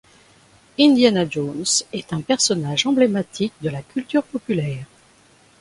Indiana 0.79 1.29
Jones 1.29 1.83
est 1.93 2.11
un 2.11 2.21
personnage 2.21 2.87
emblématique 2.87 3.53
de 3.61 3.69
la 3.69 3.83
culture 3.83 4.23
populaire. 4.23 4.87